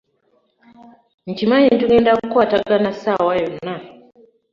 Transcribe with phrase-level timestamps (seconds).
[1.29, 3.75] Nkimanyi tugenda kukwatagana ssaawa yonna.